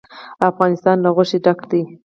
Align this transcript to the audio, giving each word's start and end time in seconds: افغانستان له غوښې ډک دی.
افغانستان 0.49 0.97
له 1.03 1.09
غوښې 1.15 1.37
ډک 1.45 1.59
دی. 1.71 1.81